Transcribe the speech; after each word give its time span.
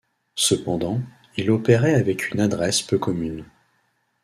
Cependant 0.39 0.99
il 1.37 1.51
opérait 1.51 1.93
avec 1.93 2.31
une 2.31 2.39
adresse 2.39 2.81
peu 2.81 2.97
commune. 2.97 3.45